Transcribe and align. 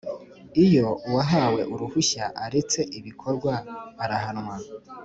Iyo 0.65 0.87
uwahawe 1.07 1.61
uruhushya 1.73 2.25
aretse 2.43 2.79
ibikorwa 2.97 3.53
arahanwa 4.03 4.55